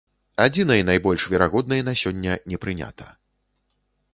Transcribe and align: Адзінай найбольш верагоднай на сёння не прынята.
Адзінай 0.45 0.81
найбольш 0.89 1.21
верагоднай 1.33 1.81
на 1.91 1.95
сёння 2.05 2.39
не 2.53 2.57
прынята. 2.65 3.07